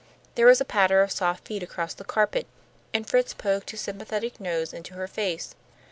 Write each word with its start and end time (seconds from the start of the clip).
There 0.33 0.47
was 0.47 0.59
a 0.59 0.65
patter 0.65 1.03
of 1.03 1.11
soft 1.11 1.47
feet 1.47 1.61
across 1.61 1.93
the 1.93 2.03
carpet, 2.03 2.47
and 2.91 3.07
Fritz 3.07 3.35
poked 3.35 3.69
his 3.69 3.81
sympathetic 3.81 4.39
nose 4.39 4.73
into 4.73 4.95
her 4.95 5.07
face. 5.07 5.53